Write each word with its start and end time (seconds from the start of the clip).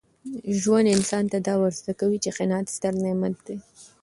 ژوند 0.61 0.87
انسان 0.95 1.23
ته 1.31 1.37
دا 1.47 1.53
ور 1.61 1.73
زده 1.79 1.93
کوي 1.99 2.17
چي 2.23 2.29
قناعت 2.37 2.67
ستر 2.75 2.93
نعمت 3.03 3.35
دی. 3.45 3.57